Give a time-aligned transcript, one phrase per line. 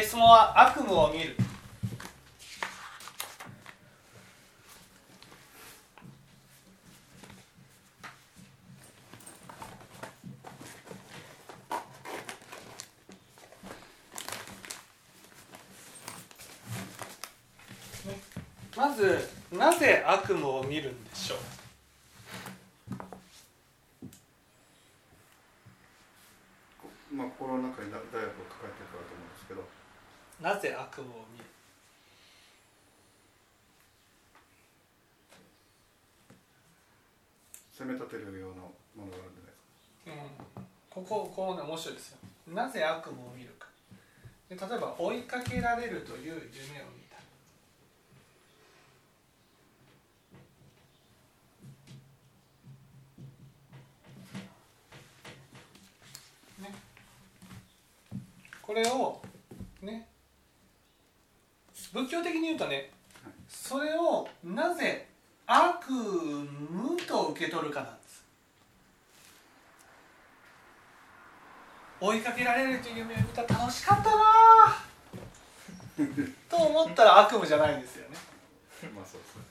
[0.00, 1.36] 質問は悪夢を見る。
[18.74, 21.38] まずなぜ悪夢を見るんでしょう
[27.14, 29.62] まあ心の中に大学を抱えてるからと思うんですけど
[30.42, 31.44] なぜ悪夢を見る？
[37.72, 39.58] 責め立てるようなものがあるんじゃないで
[40.12, 40.60] すか？
[40.60, 42.18] うん、こここうね面白いですよ。
[42.48, 43.68] なぜ悪夢を見るか。
[44.48, 47.16] で例えば追いかけられるという夢を見た。
[56.68, 56.74] ね。
[58.60, 59.31] これをね
[61.92, 62.90] 仏教的に言うとね
[63.48, 65.08] それをなぜ
[65.46, 68.24] 悪夢と受け取るかなんです。
[72.00, 76.32] 追いかけられるという夢を見たら楽しかったなぁ。
[76.48, 78.16] と思ったら悪夢じゃないんですよね。
[78.94, 79.42] まあそうですね。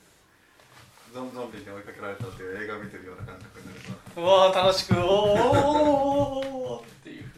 [1.12, 3.78] ゾンゾンビに追いかけられたっていう映画を見てるような感覚になれ
[4.16, 7.31] ばうわー楽しくおーおーおーおーっていう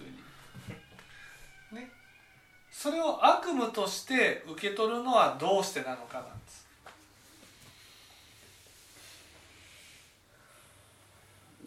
[2.84, 6.66] それを悪夢として受け取るのはどうしてなのかなんです。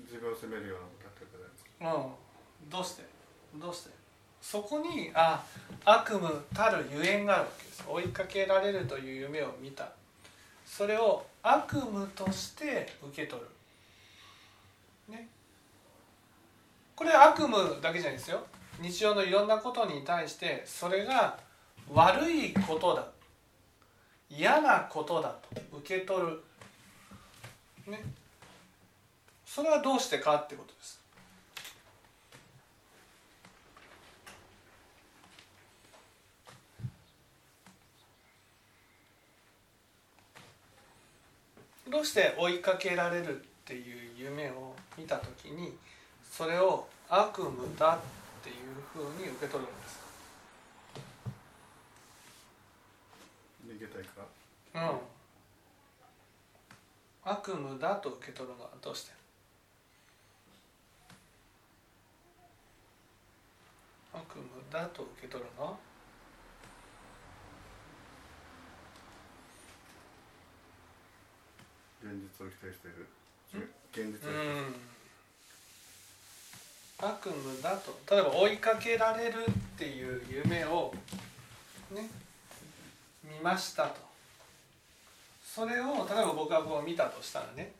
[0.05, 2.69] 自分を責めるようなことうん。
[2.69, 3.03] どうして？
[3.55, 3.89] どうして？
[4.39, 5.43] そこにあ
[5.85, 7.83] 悪夢たるゆえんがあるわけです。
[7.89, 9.89] 追いかけられるという夢を見た。
[10.67, 13.47] それを悪夢として受け取る。
[15.15, 15.27] ね。
[16.95, 18.45] これ悪夢だけじゃないですよ
[18.79, 21.37] 日常のいろんなことに対してそれが
[21.91, 23.07] 悪いことだ。
[24.29, 26.43] 嫌なことだと受け取る。
[27.87, 28.03] ね。
[29.45, 31.01] それはどうしてかってことです。
[41.89, 45.73] どうして追いかけられるっていう夢を見た時に
[46.29, 47.99] それを悪夢だっ
[48.41, 48.55] ていう
[48.93, 49.99] ふうに受け取るんです
[53.67, 54.21] 逃げたいか
[54.75, 54.79] う
[57.27, 57.31] ん。
[57.31, 59.11] 悪夢だと受け取るのはどうして？
[64.13, 65.65] 悪夢だと受け取るの？
[65.65, 65.73] は
[72.01, 73.07] 現実を否定している
[73.91, 74.35] 現実を否定している。
[74.37, 74.39] う
[74.69, 74.75] ん
[76.99, 80.91] 悪夢だと例えば追いかけられるっていう夢を
[81.91, 82.09] ね
[83.23, 83.97] 見ましたと
[85.43, 87.71] それを例えば僕がこう見たとしたらね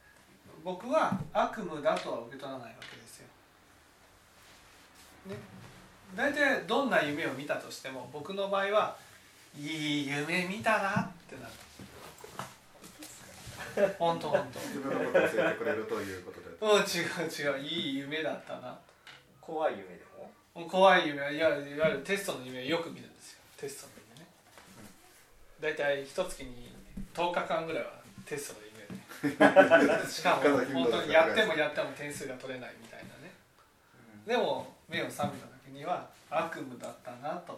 [0.63, 3.27] 僕は悪夢だとは受け取らないわけですよ。
[5.27, 5.35] ね
[6.15, 8.97] 大体どんな夢を見たとしても僕の場合は
[9.57, 11.47] いい夢見たなってな
[13.87, 13.95] る。
[13.99, 14.59] 本当本当。
[14.59, 16.83] 自分のことを教えてくれるということでうん違
[17.27, 18.77] う違ういい夢だったな
[19.47, 20.03] 怖い夢で
[20.53, 20.67] も？
[20.67, 23.39] 怖い夢いやいわゆるテストの夢をよく見るんですよ。
[23.55, 24.27] テストの夢ね。
[25.61, 26.75] 大体一月に
[27.15, 27.91] 10日間ぐらいは
[28.25, 30.03] テストの夢で。
[30.11, 33.31] しかも本当にやってもやっても点数が取れないみたいなね。
[34.25, 37.57] でも目を覚めた時には悪夢だったなと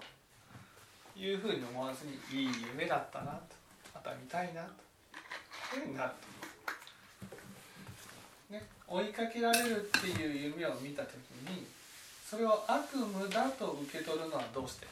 [1.17, 3.55] いうふうに思わずにいい夢だったなと。
[3.95, 4.61] また見たいな
[5.71, 6.11] というふうになる。
[8.49, 11.15] とね、追いかけられるっていう夢を見た時
[11.49, 11.78] に
[12.29, 14.85] それを悪夢だと受け取るのはどうして？
[14.85, 14.89] い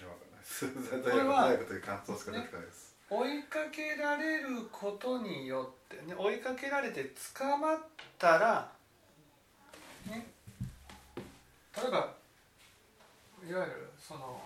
[0.00, 0.40] やわかんない。
[0.40, 0.64] です
[1.02, 7.78] 大学大学という感想しか出てこないです、追いかけられることによってね追いかけられて捕まっ
[8.18, 8.70] たら
[10.06, 10.26] ね
[11.74, 11.98] 例えば
[13.48, 14.40] いわゆるその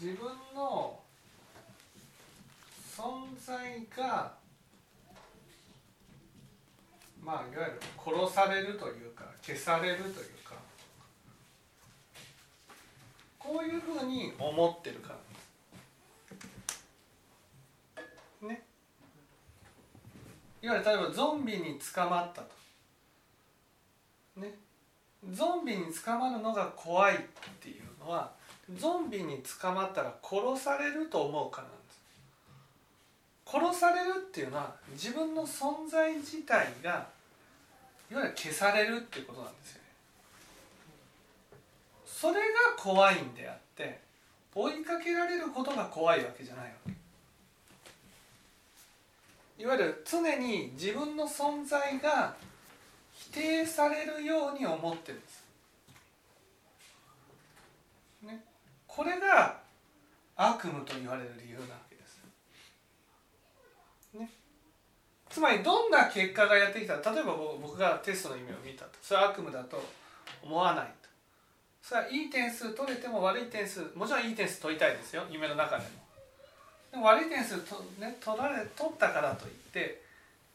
[0.00, 0.98] 自分の
[2.94, 4.32] 存在が
[7.22, 10.14] まあいわゆる殺されるというか消されるという
[10.44, 10.54] か
[13.38, 15.16] こういうふうに思ってるから
[18.42, 18.62] ね。
[20.60, 22.48] いわゆる例えばゾンビに捕まったと。
[24.36, 24.54] ね。
[25.32, 27.18] ゾンビに捕まるのが怖いっ
[27.60, 28.32] ていうのは
[28.76, 32.00] ゾンビに捕まったら殺されると思うからなんです。
[33.46, 37.08] 殺されるっていうのは自分の存在自体が
[38.10, 39.88] いわゆる消されるっていうことなんですよね。
[42.06, 42.40] それが
[42.76, 44.00] 怖いんであって
[44.54, 46.97] 追いかけられることが怖いわけじゃないわけ。
[49.58, 52.34] いわゆる常に自分の存在が
[53.12, 55.44] 否定されるように思ってるんです。
[58.22, 58.44] ね、
[58.86, 59.58] これが
[60.36, 62.20] 悪夢と言われる理由なわけです。
[64.14, 64.30] ね、
[65.28, 69.82] つまりどんな結果がやってきた例えば僕がテストの夢を見たとそれは悪夢だと
[70.40, 71.08] 思わないと
[71.82, 76.07] それはいい点数取れても悪い点数もちろんいい点数取りたいですよ夢の中でも。
[76.90, 80.02] でも悪い点数と、ね、取られ取ったからといって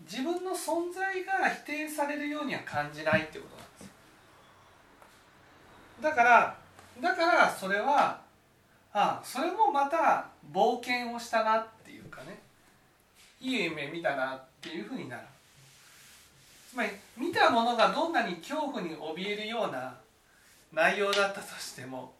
[0.01, 3.91] 自分の存在が否定されるようには感じないってことなんです
[6.01, 6.57] だから
[7.01, 8.21] だからそれは
[8.93, 12.39] あそれもまた冒険をしたなっていうかね
[13.41, 15.23] いい夢見たなっていうふうになる。
[16.73, 19.95] つまり見たものがどんなに恐怖に怯えるような
[20.71, 22.13] 内容だったとしても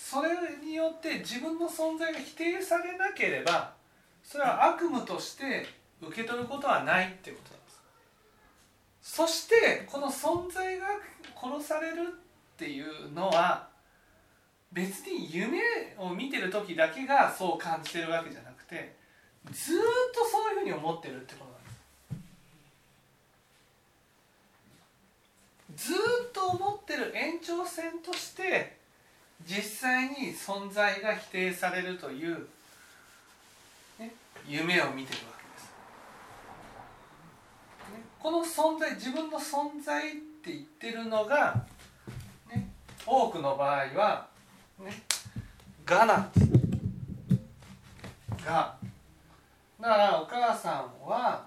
[0.00, 0.30] それ
[0.64, 3.74] によって自分の存在が否定されなければ
[4.22, 5.66] それは悪夢として
[6.00, 7.70] 受け取ることはないっていうことなんで
[9.02, 9.16] す。
[9.16, 10.86] そしてこの存在が
[11.36, 13.68] 殺されるっていうのは
[14.72, 15.58] 別に夢
[15.98, 18.94] を見てる時だけがそう感じてるわけじゃなくて
[19.50, 19.76] ずっ
[20.14, 21.54] とそういうふうに思ってるってことなん
[25.76, 25.92] です。
[25.92, 28.77] ずっと思ってる延長線として
[29.46, 32.46] 実際に存在が否定されるという、
[33.98, 34.12] ね、
[34.46, 35.64] 夢を見てるわけです、
[37.92, 41.64] ね、この存在自分の存在って言ってるのが、
[42.50, 42.68] ね、
[43.06, 44.28] 多くの場合は
[44.78, 45.02] ね
[45.84, 46.46] 「が」なんです
[48.44, 48.76] 「が」
[49.80, 51.46] だからお母さんは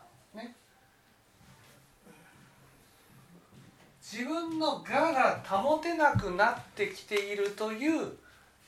[4.12, 8.08] 自分の我が保てなくなってきているという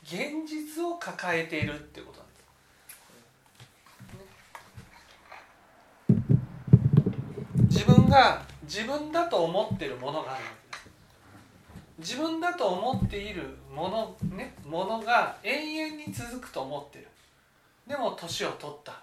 [0.02, 2.24] 現実を抱えているっていうことな
[6.16, 6.28] ん
[7.58, 7.84] です。
[7.84, 10.78] 自分が自分だと思ってるものがあるわけ
[11.98, 12.14] です。
[12.14, 17.08] 自分だと思っているものねものが永遠に続くと思ってる。
[17.86, 19.02] でも年を取った、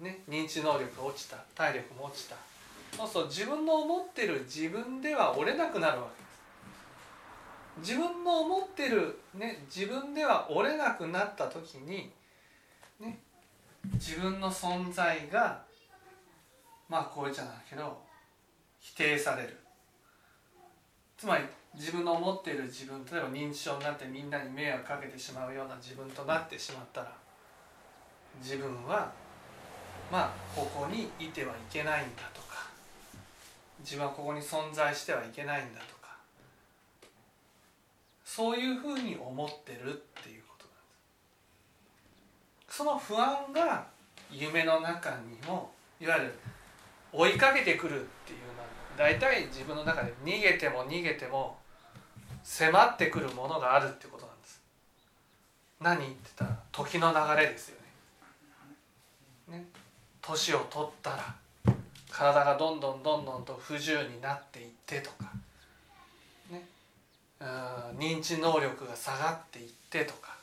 [0.00, 2.36] ね、認知能力が落ちた体力も落ちた
[2.96, 6.28] そうそう自分の思ってる自分では折れなくなるわけで
[7.82, 7.92] す。
[7.92, 12.12] 自分の思ってる、ね、自分では折れなくなった時に、
[13.00, 13.18] ね、
[13.94, 15.60] 自分の存在が
[16.88, 17.98] まあこういうじゃないけど
[18.78, 19.56] 否定される。
[21.16, 21.44] つまり
[21.74, 27.12] 自分の思っている自分例えば認知症になってみんなに迷惑かけてしまうような自分となってしまったら
[28.40, 29.10] 自分は
[30.12, 32.43] まあここにいてはいけないんだと。
[33.84, 36.16] 自分はここに存在してはいけないんだとか
[38.24, 40.74] そういうふうに思ってるっていうことなん
[42.66, 42.78] です。
[42.78, 43.86] その不安が
[44.32, 45.70] 夢の中にも
[46.00, 46.34] いわゆる
[47.12, 48.66] 追いかけてくるっていうのは
[48.96, 51.58] 大体自分の中で逃げても逃げても
[52.42, 54.62] 迫ってくるものがあるってことなんです。
[55.80, 57.76] 何って言ったら時の流れですよ
[59.50, 59.58] ね。
[59.58, 59.64] ね。
[60.22, 61.43] 年を取ったら
[62.16, 65.32] 体がどんどんどんどんと不自由になっていってとか、
[66.48, 66.62] ね、
[67.98, 70.34] 認知能力が下がっていってとか。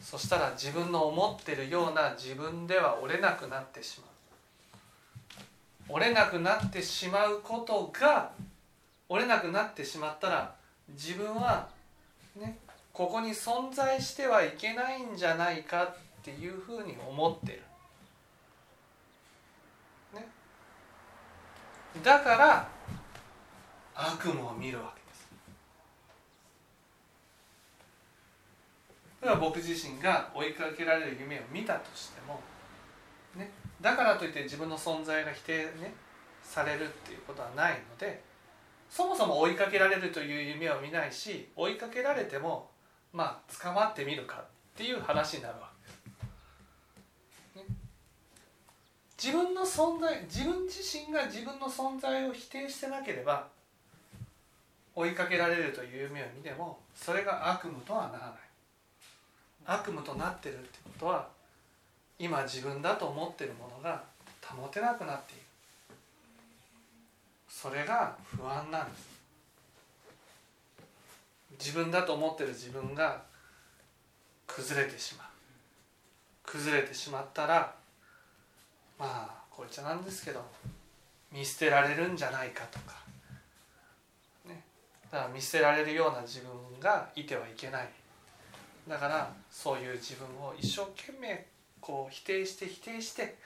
[0.00, 5.94] そしたら自分の思ってるような自分では折れなくなってしまう。
[5.94, 8.32] 折れなくなってしまうことが
[9.08, 10.54] 折れなくなってしまったら
[10.90, 11.68] 自分は
[12.38, 12.58] ね
[12.92, 17.62] ここに存在してはいけないんじゃないかっていうふうに思ってる。
[22.02, 22.68] だから
[23.94, 25.28] 悪夢を見るわけです。
[29.22, 32.40] だから僕自身が追いかけられる夢を見たとしても、
[33.36, 33.50] ね、
[33.80, 35.94] だからといって自分の存在が否定、ね、
[36.42, 38.22] されるっていうことはないので
[38.88, 42.70] そもそも追いかけられるという夢を見ないし追いかけられても
[43.12, 44.44] まあ捕まってみるかっ
[44.76, 45.66] ていう話になるわけ。
[45.66, 45.75] です
[49.22, 53.46] 自分の存在自分自身が自分の存在を否定してなければ
[54.94, 58.32] 追いかけられるという夢を見てもそれが悪夢とはならない。
[59.66, 61.28] 悪夢となってるってことは
[62.18, 64.02] 今自分だと思ってるものが
[64.42, 65.42] 保てなくなっている。
[67.48, 69.16] それが不安なんです。
[71.58, 73.22] 自分だと思ってる自分が
[74.46, 75.26] 崩れてしまう。
[76.44, 77.74] 崩れてしまったら
[78.98, 80.44] まあこいつなんですけど
[81.32, 82.94] 見捨てられるんじゃないかとか、
[84.46, 84.62] ね、
[85.10, 87.88] だから見捨てられるような自分がいてはいけない。
[88.88, 91.46] だからそういう自分を一生懸命
[91.80, 93.36] こう否定して否定して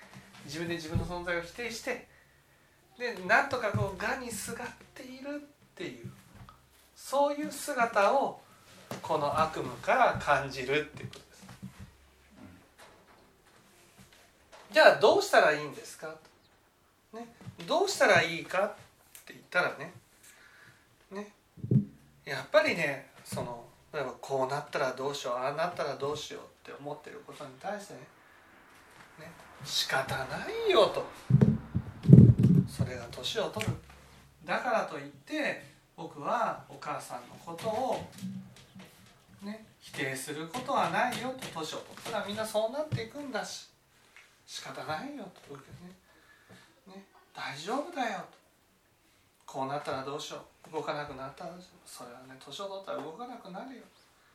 [0.45, 2.07] 自分で自分の存在を否定して
[2.99, 6.11] でなんとかこうがにすがっているっていう。
[7.00, 8.40] そういう姿を
[9.00, 11.47] この悪夢から感じるっていうことです。
[14.73, 16.15] じゃあどうしたらいいんですか、
[17.12, 17.27] ね、
[17.67, 18.71] どうしたらいいかっ
[19.27, 19.93] て言ったらね。
[21.11, 21.33] ね。
[22.25, 28.00] やっぱりねその例えばこうなったらどうしようああなったらどうしようって思ってることに対してね。
[29.19, 29.33] ね。
[29.65, 30.25] 仕方な
[30.69, 31.05] いよと。
[32.69, 33.73] それが年を取る。
[34.45, 35.65] だからといって
[35.97, 38.07] 僕はお母さんのことを
[39.43, 39.67] ね。
[39.81, 43.70] 否定することはないよと年を取ったらみんなそうなっていくんだし。
[44.50, 45.62] 仕方ないよとね。
[46.88, 47.04] ね。
[47.33, 48.37] 大丈夫だよと。
[49.47, 50.73] こうなったらどうしよう。
[50.73, 51.52] 動かなくなったら
[51.87, 53.83] それはね年を取ったら動かなくなるよ。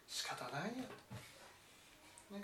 [0.07, 0.86] 仕方ないよ
[2.29, 2.36] と。
[2.38, 2.41] ね。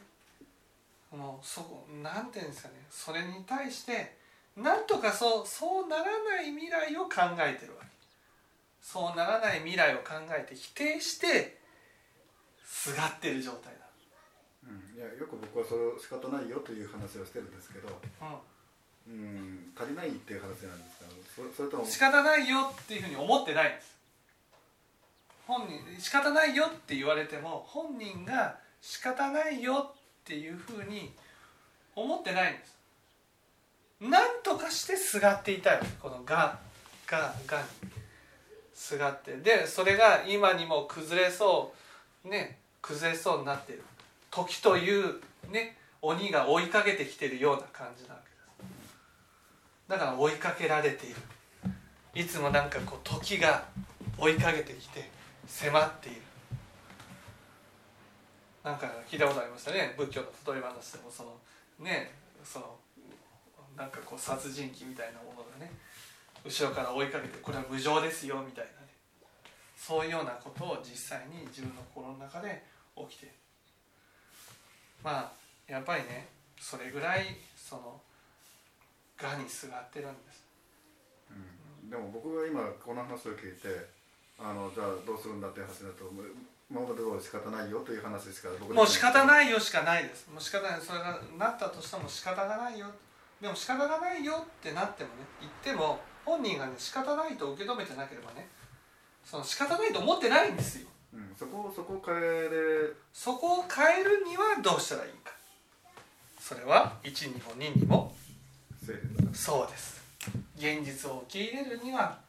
[1.18, 2.76] もうそこなんていうんですかね。
[2.90, 4.18] それに対して
[4.58, 7.88] なんとかそうそうならない未来を考えてるわけ。
[8.82, 11.58] そうならない未来を考えて否定して
[12.66, 13.74] すがってる状態、
[15.02, 17.90] やよく僕はそれを仕方ないよという話をしてるんですけど、
[18.22, 18.52] うん。
[19.08, 23.98] うん、足りないっていう話なんですかそれそれとも仕方ないよっていうふうに思ってないんです。
[25.48, 31.12] 本人仕方ないよって言われても本人が仕方ないよっていうふうに
[31.96, 32.78] 思ってないんです。
[34.02, 35.80] なんとかしてすがっていたい。
[36.02, 36.60] このが
[37.08, 37.92] ががに。
[38.74, 39.38] すがって。
[39.38, 41.74] でそれが今にも崩れそ
[42.26, 43.84] うね崩れそうになっている
[44.32, 45.22] 時という
[45.52, 48.36] ね鬼が追いかけてきてるような感じなわけで
[48.90, 48.98] す。
[49.88, 51.16] だから追いかけられている。
[52.16, 53.66] いつもなんかこう時が
[54.18, 55.10] 追いかけてきて
[55.46, 56.22] 迫っている。
[58.64, 59.94] なんか聞いたことありましたね。
[59.98, 61.38] 仏教の例え話でもその
[61.80, 62.12] ね
[62.44, 62.76] その
[63.78, 65.72] なんかこう殺人鬼みたいなものがね
[66.44, 68.88] 後ろから追いかけてこれは無常ですよみたいなね。
[69.76, 72.64] そういうようなことを実際に自分の心の中で
[72.96, 73.36] 起きている。
[75.04, 75.32] まあ
[75.72, 76.28] やっぱりね
[76.60, 78.02] それぐらいその
[79.18, 80.44] がにすがってるんです。
[81.84, 83.68] うん、でも僕が今この話を聞いて
[84.40, 86.26] あのじゃあどうするんだっていう話だともう
[86.70, 90.30] 今まで通り仕方ないよという話しか僕もう仕方いないよしかないです。
[90.32, 90.82] もう仕方ない。
[90.82, 92.88] それがなったとしても仕方がないよ。
[93.42, 98.48] でも仕方がないよってなってもね言っても本人がね仕方ないと受け止めてなければね
[99.26, 102.94] その仕方ないと思ってないんですようん、そこをそこを変えれ。
[103.14, 105.34] そこを変えるにはどうしたらいいか。
[106.40, 108.16] それは1にも2にも。
[109.34, 110.02] そうです。
[110.58, 112.20] 現実を受け入れるには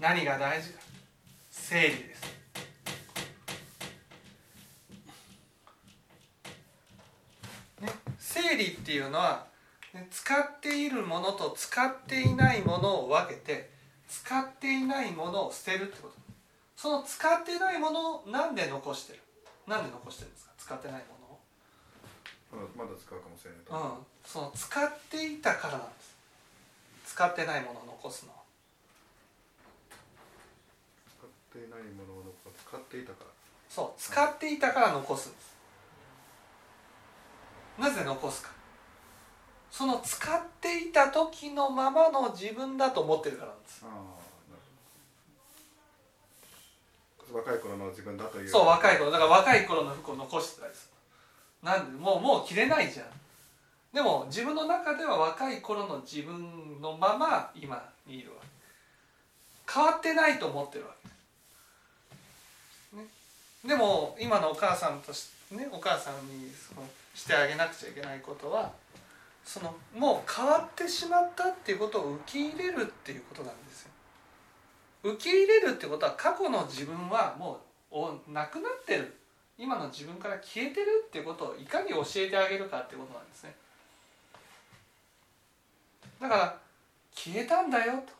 [0.00, 0.80] 何が大事か。
[1.50, 2.22] 整理です。
[7.80, 7.88] ね、
[8.18, 9.46] 整理っていうのは、
[9.92, 13.70] ね使っているものと使っていないものを分けて
[14.08, 16.27] 使っていないものを捨てるってこと
[16.78, 19.18] その使っていないものをなんで残してる？
[19.66, 20.52] なんで残してるんですか？
[20.56, 21.18] 使ってないも
[22.54, 22.68] のを。
[22.78, 23.76] まだまだ使うかもしれないと、う。
[23.98, 26.14] ん、その使っていたからなんです。
[27.04, 28.38] 使ってないものを残すのは。
[31.18, 31.30] 使っ
[31.60, 32.32] ていないものを
[32.64, 33.30] 使っていたから。
[33.68, 35.56] そう使っていたから残すんです。
[37.76, 38.50] なぜ残すか？
[39.72, 43.80] その使っていた時のままの自分だと思ってるからなんです。
[43.82, 44.04] ああなる
[47.17, 48.48] ほど若い頃の自分だという。
[48.48, 49.10] そう若い頃。
[49.10, 50.90] だから若い頃の服を残してたりす
[51.62, 51.68] る。
[51.68, 53.06] なんでもうもう着れないじゃん。
[53.92, 58.48] でも自分の中では若い頃の自分のまま今にいるわけ。
[59.72, 60.90] 変わってないと思ってるわ
[62.92, 63.04] け、ね、
[63.66, 68.72] でも今のお母さんとしねお母さんにそのしてあげなくちゃいけないことは
[69.44, 73.90] そのもう変わってしまったっていうことを受け入れるっていうことなんですよ。
[75.12, 77.60] 受け入れるってことは過去の自分はも
[77.90, 79.14] うなくなってる。
[79.56, 83.54] 今の自分から消えてるってことをいかに教えてあげるかってことなんですね。
[86.20, 86.58] だから
[87.12, 88.12] 消えたんだよと。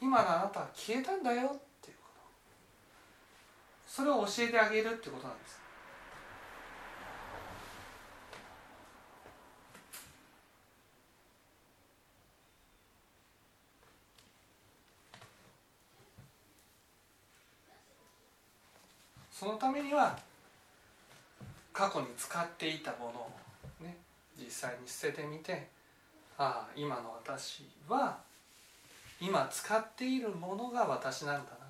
[0.00, 1.42] 今のあなたは消えたんだよっ
[1.82, 2.20] ていうこと。
[3.86, 5.65] それを教えてあげるってことなんです。
[19.38, 20.18] そのためには
[21.70, 23.30] 過去に使っていたものを
[23.82, 23.94] ね
[24.38, 25.68] 実際に捨ててみて
[26.38, 28.16] ああ今の私は
[29.20, 31.66] 今使っているものが私なんだな。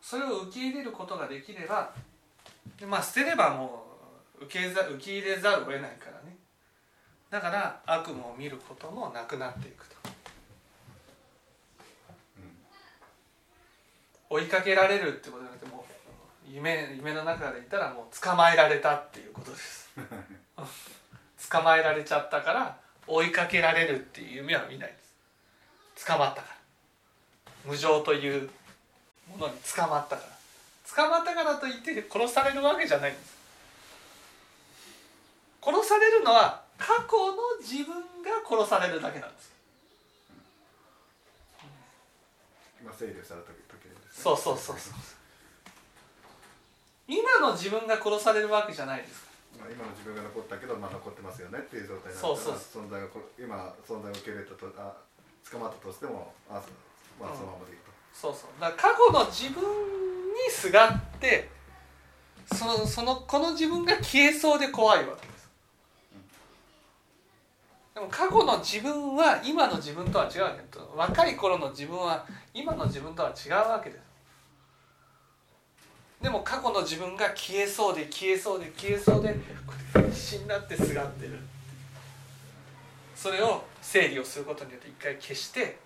[0.00, 1.92] それを受け入れることができれば
[2.78, 3.84] でまあ捨てればも
[4.40, 6.36] う受けざ受け入れざるを得ないからね。
[7.28, 9.94] だから悪夢を見ることもなくなっていくと。
[14.34, 15.73] 追いかけられるってことじゃなくて
[16.54, 19.90] 夢夢の中でいたらもう捕まえられたっていうことです。
[21.50, 24.96] 捕まえられちゃったから追いかけられるっていう夢は見ないで
[25.96, 26.06] す。
[26.06, 26.54] 捕まったから。
[27.64, 28.48] 無常という
[29.26, 31.04] ものに捕まったから。
[31.04, 33.34] 捕まったからといって殺されるわけじゃないんです。
[35.60, 39.52] 殺されるのは過去の自分が殺されるだけなんです。
[42.80, 44.94] 今整理された時です、ね、そうそうそうそう。
[44.94, 45.13] 今
[47.44, 49.30] の自分が殺されるわけじゃないですか。
[49.60, 53.06] まあ、今の自分が残ったけど、まあ、残ってますよねっていう状態なので存在が
[53.38, 54.92] 今存在を受け入れたとあ
[55.50, 56.54] 捕まったとしてもあ、
[57.20, 58.60] まあ、そのままでいいと、うん、そうそう。
[58.60, 61.48] だから過去の自分にすがって
[62.52, 65.48] そのそのこの自分が消えそうで怖いわけです。
[67.94, 70.64] でも過去の自分は今の自分とは違うわけ。
[70.96, 74.03] 若い頃の自分は今の自分とは違うわけです
[76.24, 79.36] でも過去の自分が消えそうで消えそうで消えそうで
[80.08, 81.38] 必死になってすがってる
[83.14, 85.76] それを整理をすることによって一回消して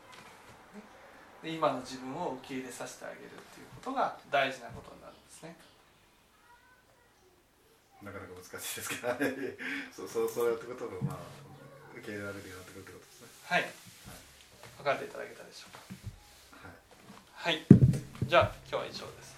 [1.43, 5.57] で今の自分を受け入れさせてあげるっていうことが大事なことになるんですね。
[8.03, 9.59] なかなか難しいですけどね
[9.91, 13.27] そうそうそうやってことがまあ受け入れられるようになってくるってことですね。
[13.43, 13.63] はい。
[13.63, 13.71] はい、
[14.79, 15.83] 分かっていただけたでしょうか。
[17.43, 17.59] はい。
[17.59, 17.67] はい。
[18.23, 19.38] じゃあ今日は以上です。